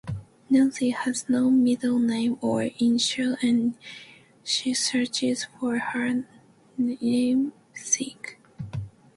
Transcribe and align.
Nancy 0.49 0.89
has 0.89 1.29
no 1.29 1.51
middle 1.51 1.99
name 1.99 2.39
or 2.41 2.63
initial 2.63 3.37
and 3.43 3.75
she 4.43 4.73
searches 4.73 5.45
for 5.59 5.77
her 5.77 6.25
namesake. 6.75 8.39